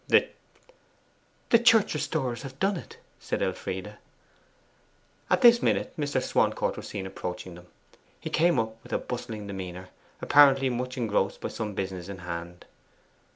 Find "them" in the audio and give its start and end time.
7.53-7.67